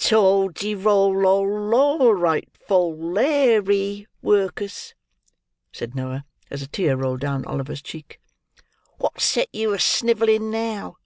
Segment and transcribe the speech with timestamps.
[0.00, 4.94] "Tol de rol lol lol, right fol lairy, Work'us,"
[5.72, 8.20] said Noah, as a tear rolled down Oliver's cheek.
[8.98, 10.98] "What's set you a snivelling now?"